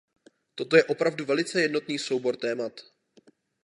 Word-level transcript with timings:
Toto 0.55 0.77
je 0.77 0.83
opravdu 0.83 1.25
velice 1.25 1.61
jednotný 1.61 1.99
soubor 1.99 2.35
témat. 2.35 2.81